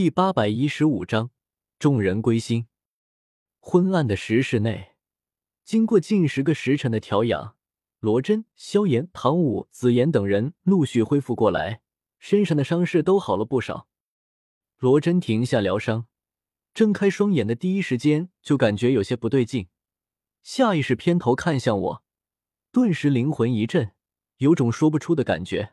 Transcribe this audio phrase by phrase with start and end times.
[0.00, 1.32] 第八百一十五章，
[1.76, 2.68] 众人归心。
[3.58, 4.92] 昏暗的石室内，
[5.64, 7.56] 经过近十个时辰的调养，
[7.98, 11.80] 罗真、萧炎、唐舞、紫妍等人陆续恢复过来，
[12.20, 13.88] 身上的伤势都好了不少。
[14.78, 16.06] 罗真停下疗伤，
[16.72, 19.66] 睁开双眼的第一时间就感觉有些不对劲，
[20.44, 22.04] 下意识偏头看向我，
[22.70, 23.90] 顿时灵魂一震，
[24.36, 25.72] 有种说不出的感觉。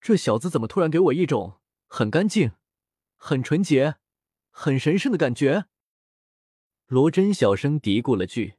[0.00, 2.50] 这小子怎么突然给我一种很干净？
[3.18, 3.96] 很纯洁，
[4.48, 5.66] 很神圣的感觉。
[6.86, 8.54] 罗真小声嘀咕了句，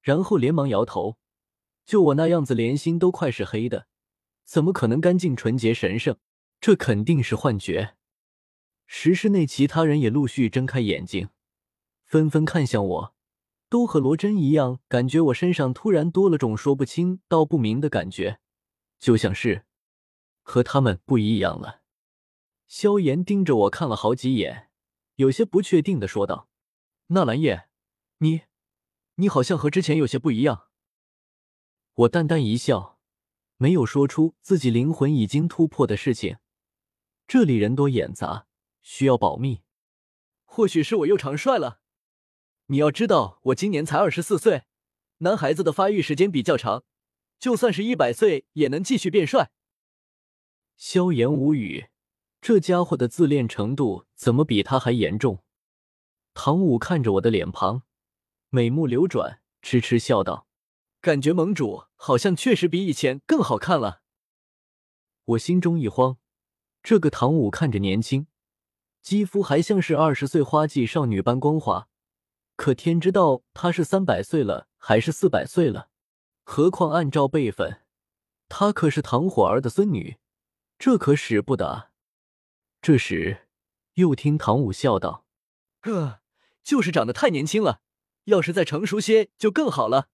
[0.00, 1.18] 然后连忙摇头
[1.84, 3.88] ：“就我那样子，连心都快是黑的，
[4.44, 6.18] 怎么可能干净、纯洁、神圣？
[6.60, 7.96] 这肯定是幻觉。”
[8.86, 11.30] 石室内其他人也陆续睁开眼睛，
[12.04, 13.14] 纷纷看向我，
[13.70, 18.38] 都和罗真一样，感觉我身上突然多了种说不清道不明的感觉，
[18.98, 19.64] 就像是
[20.42, 21.80] 和他们不一样了。
[22.76, 24.68] 萧炎盯着我看了好几眼，
[25.14, 26.48] 有些不确定的说道
[27.14, 27.68] ：“纳兰叶，
[28.18, 28.40] 你，
[29.14, 30.66] 你好像和之前有些不一样。”
[31.94, 32.98] 我淡淡一笑，
[33.58, 36.38] 没有说出自己灵魂已经突破的事情。
[37.28, 38.48] 这里人多眼杂，
[38.82, 39.62] 需要保密。
[40.44, 41.80] 或许是我又长帅了。
[42.66, 44.64] 你要知道，我今年才二十四岁，
[45.18, 46.82] 男孩子的发育时间比较长，
[47.38, 49.52] 就算是一百岁也能继续变帅。
[50.76, 51.86] 萧炎无语。
[52.46, 55.42] 这家伙的自恋程度怎么比他还严重？
[56.34, 57.84] 唐舞看着我的脸庞，
[58.50, 60.46] 美目流转，痴痴笑道
[61.00, 64.02] ：“感觉盟主好像确实比以前更好看了。”
[65.24, 66.18] 我心中一慌，
[66.82, 68.26] 这个唐舞看着年轻，
[69.00, 71.88] 肌肤还像是二十岁花季少女般光滑，
[72.56, 75.88] 可天知道她是三百岁了还是四百岁了？
[76.42, 77.80] 何况按照辈分，
[78.50, 80.18] 她可是唐火儿的孙女，
[80.78, 81.93] 这可使不得。
[82.86, 83.46] 这时，
[83.94, 85.24] 又听唐舞笑道
[85.88, 86.20] ：“呃，
[86.62, 87.80] 就是长得太年轻了，
[88.24, 90.10] 要是再成熟些就更好了。”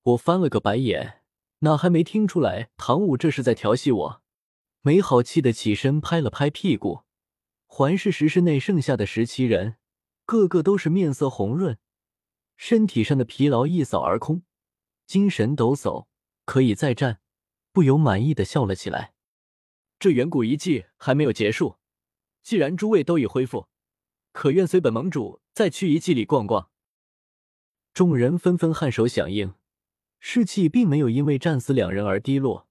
[0.00, 1.20] 我翻了个白眼，
[1.58, 4.22] 哪还没听出来唐舞这是在调戏我？
[4.80, 7.02] 没好气的起身拍了拍屁股，
[7.66, 9.76] 环视石室内剩下的十七人，
[10.24, 11.76] 个个都是面色红润，
[12.56, 14.42] 身体上的疲劳一扫而空，
[15.06, 16.06] 精神抖擞，
[16.46, 17.20] 可以再战，
[17.72, 19.12] 不由满意的笑了起来。
[20.02, 21.76] 这远古遗迹还没有结束，
[22.42, 23.68] 既然诸位都已恢复，
[24.32, 26.70] 可愿随本盟主再去遗迹里逛逛？
[27.94, 29.54] 众人纷纷颔首响应，
[30.18, 32.66] 士气并没有因为战死两人而低落。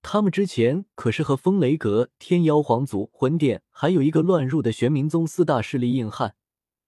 [0.00, 6.36] 他们之前可是和风雷阁、天妖皇族、魂殿，还有一个乱入的玄冥宗四大势力硬汉，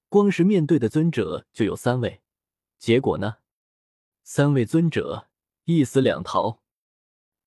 [0.08, 2.22] 光是面对的尊者就有三位，
[2.78, 3.36] 结果呢，
[4.22, 5.28] 三位尊者
[5.66, 6.62] 一死两逃。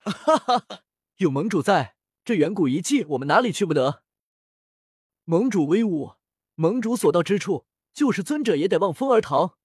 [0.06, 0.84] 哈哈哈，
[1.16, 1.97] 有盟主在。
[2.28, 4.04] 这远古遗迹，我们哪里去不得？
[5.24, 6.16] 盟主威武，
[6.56, 9.56] 盟主所到之处，就是尊者也得望风而逃。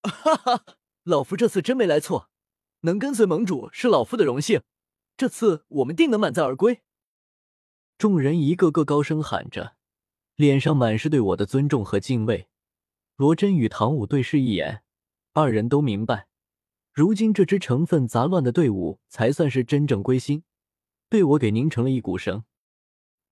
[0.00, 0.64] 哈哈，
[1.02, 2.30] 老夫这次真没来错，
[2.80, 4.62] 能跟随盟主是老夫的荣幸，
[5.18, 6.80] 这次我们定能满载而归。
[7.98, 9.76] 众人一个个高声喊着，
[10.36, 12.48] 脸上满是对我的尊重和敬畏。
[13.16, 14.82] 罗真与唐舞对视一眼，
[15.34, 16.28] 二人都明白，
[16.94, 20.42] 如今这支成分杂乱的队伍才算是真正归心。
[21.10, 22.44] 被我给拧成了一股绳，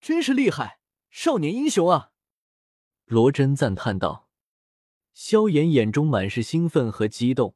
[0.01, 0.81] 真是厉害，
[1.11, 2.11] 少年英雄啊！
[3.05, 4.29] 罗真赞叹道。
[5.15, 7.55] 萧炎眼中满是兴奋和激动，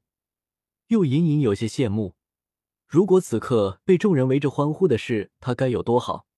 [0.86, 2.14] 又隐隐有些羡慕。
[2.86, 6.28] 如果此刻被众人围着欢呼的是他，该有多好！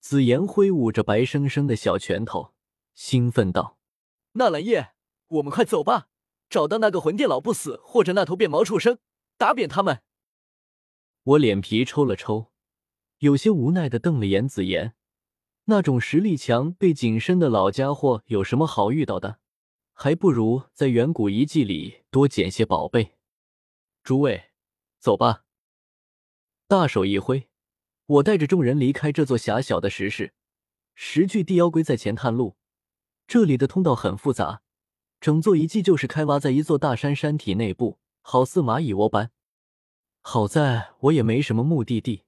[0.00, 2.54] 紫妍挥舞着白生生的小拳头，
[2.94, 3.78] 兴奋道
[4.34, 4.94] ：“纳兰叶，
[5.28, 6.08] 我们快走吧，
[6.50, 8.98] 找到那个魂殿老不死或者那头变毛畜生，
[9.38, 10.02] 打扁他们！”
[11.22, 12.50] 我脸皮抽了抽。
[13.18, 14.94] 有些无奈的瞪了眼紫妍，
[15.64, 19.38] 那种实力强、被紧身的老家伙有什么好遇到的？
[19.94, 23.14] 还不如在远古遗迹里多捡些宝贝。
[24.02, 24.50] 诸位，
[24.98, 25.44] 走吧！
[26.68, 27.48] 大手一挥，
[28.04, 30.34] 我带着众人离开这座狭小的石室。
[30.94, 32.56] 十具地妖龟在前探路，
[33.26, 34.60] 这里的通道很复杂，
[35.18, 39.30] 整座遗迹就是开挖在一座大山山体内部，好似蚂蚁窝般。
[40.20, 42.25] 好在我也没什么目的地。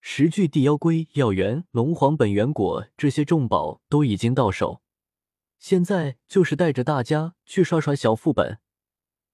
[0.00, 4.80] 十具地妖龟、药源、龙皇本源果这些重宝都已经到手，
[5.58, 8.58] 现在就是带着大家去刷刷小副本。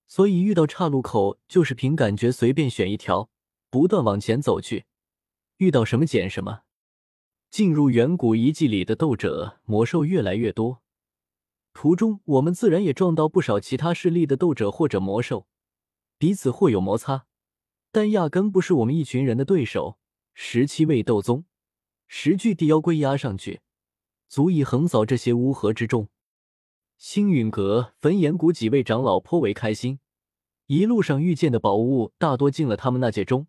[0.07, 3.31] 所以遇到岔路口，就是凭感觉随便选一条，
[3.71, 4.85] 不断往前走去，
[5.59, 6.63] 遇到什么捡什么。
[7.51, 10.83] 进入远古遗迹里的斗者魔兽越来越多，
[11.73, 15.47] 途中我们自然也撞到不少其他势力的斗者或者魔兽，
[16.19, 17.27] 彼此或有摩擦，
[17.93, 19.99] 但压根不是我们一群人的对手。
[20.35, 21.45] 十七位斗宗，
[22.09, 23.61] 十具地妖龟压上去，
[24.29, 26.09] 足以横扫这些乌合之众。
[26.97, 30.01] 星陨阁、焚炎谷几位长老颇为开心，
[30.67, 33.47] 一路上遇见的宝物大多进了他们那界中。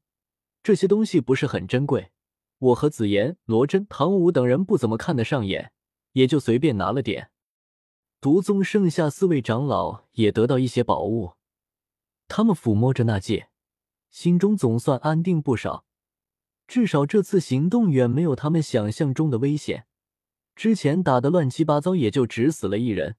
[0.62, 2.12] 这些东西不是很珍贵，
[2.60, 5.72] 我和紫妍、罗真、唐舞等人不怎么看得上眼，
[6.12, 7.32] 也就随便拿了点。
[8.22, 11.34] 毒宗剩下四位长老也得到一些宝物，
[12.28, 13.50] 他们抚摸着那戒，
[14.12, 15.85] 心中总算安定不少。
[16.68, 19.86] 至少这次行动远没有他们想象中的危险。
[20.56, 23.18] 之前打的乱七八糟，也就只死了一人。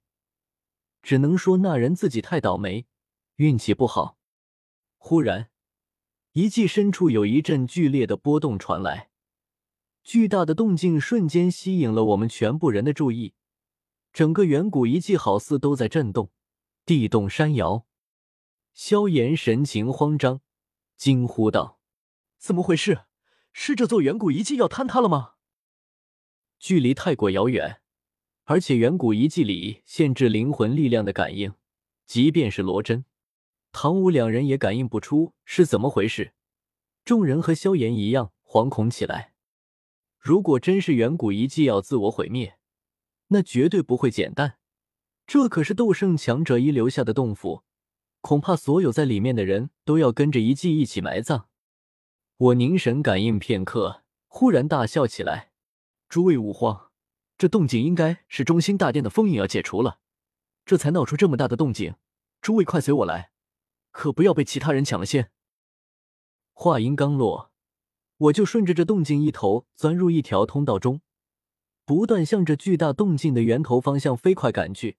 [1.02, 2.87] 只能说那人自己太倒霉，
[3.37, 4.19] 运气不好。
[4.96, 5.50] 忽然，
[6.32, 9.10] 遗迹深处有一阵剧烈的波动传来，
[10.02, 13.34] 巨大的动静瞬间吸引了我们全部人的注意。
[14.12, 16.31] 整个远古遗迹好似都在震动，
[16.84, 17.87] 地动山摇。
[18.72, 20.40] 萧炎神情慌张，
[20.96, 21.78] 惊呼道
[22.37, 23.06] ：“怎么回事？
[23.58, 25.32] 是这座远古遗迹要坍塌了吗？”
[26.61, 27.81] 距离太过遥远。
[28.44, 31.55] 而且远古遗迹里限制灵魂力量的感应，
[32.05, 33.06] 即便是罗真、
[33.73, 36.35] 唐舞两人也感应不出是怎么回事。
[37.05, 39.32] 众人和萧炎一样惶恐起来。
[40.19, 42.58] 如果真是远古遗迹要自我毁灭，
[43.29, 44.58] 那绝对不会简单。
[45.26, 47.64] 这可是斗圣强者遗留下的洞府，
[48.20, 51.49] 恐怕所有在里面的人都要跟着遗迹一起埋葬。
[52.38, 55.52] 我凝神感应片刻，忽然大笑起来
[56.06, 56.90] ：“诸位勿慌。”
[57.38, 60.00] 这动静应该是中心大殿的封印要解除了，
[60.66, 61.94] 这才闹出这么大的动静。
[62.42, 63.30] 诸位快随我来，
[63.90, 65.30] 可不要被其他人抢了先。
[66.52, 67.50] 话音刚落，
[68.18, 71.00] 我就顺着这动静一头钻入一条通道中，
[71.86, 74.98] 不断向着巨大动静的源头方向飞快赶去。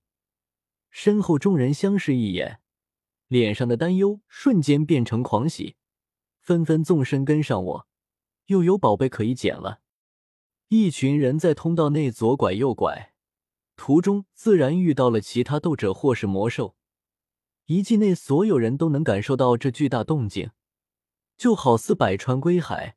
[0.90, 2.62] 身后众人相视一眼，
[3.28, 5.77] 脸上的担忧瞬间变成狂喜，
[6.48, 7.88] 纷纷纵身跟上我，
[8.46, 9.82] 又有宝贝可以捡了。
[10.70, 13.12] 一群人在通道内左拐右拐，
[13.76, 16.78] 途中自然遇到了其他斗者或是魔兽。
[17.66, 20.52] 遗迹内所有人都能感受到这巨大动静，
[21.36, 22.96] 就好似百川归海，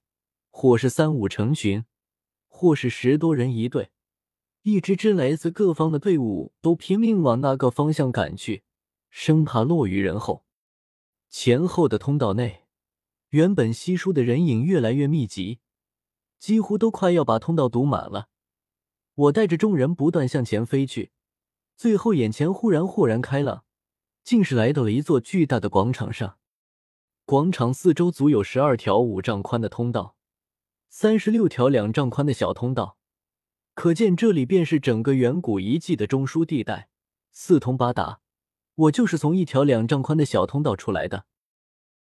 [0.50, 1.84] 或是三五成群，
[2.46, 3.90] 或是十多人一队，
[4.62, 8.62] 一支支来自各方的队伍都拼命往那个方向赶去，
[9.10, 10.44] 生怕落于人后。
[11.28, 12.59] 前后的通道内，
[13.30, 15.58] 原本稀疏的人影越来越密集。
[16.38, 18.28] 几乎都快要把通道堵满了，
[19.14, 21.10] 我带着众人不断向前飞去，
[21.76, 23.64] 最后眼前忽然豁然开朗，
[24.24, 26.38] 竟是来到了一座巨大的广场上。
[27.26, 30.16] 广场四周足有十二条五丈宽的通道，
[30.88, 32.96] 三十六条两丈宽的小通道，
[33.74, 36.88] 可见这里便是整个远古遗迹的中枢地带，
[37.30, 38.20] 四通八达。
[38.74, 41.26] 我就是从一条两丈宽的小通道出来的。